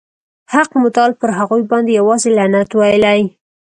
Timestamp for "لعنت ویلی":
2.37-3.21